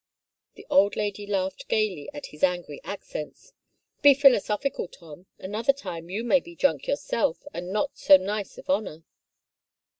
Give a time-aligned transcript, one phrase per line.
[0.55, 3.53] The old lady laughed gayly at his angry accents."
[4.01, 8.67] Be philosophical, Tom— another time you may be drunk yourself and not so nice of
[8.67, 9.03] honor!